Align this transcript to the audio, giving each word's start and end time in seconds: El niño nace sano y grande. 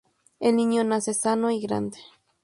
El 0.39 0.55
niño 0.55 0.83
nace 0.83 1.13
sano 1.13 1.51
y 1.51 1.59
grande. 1.61 1.99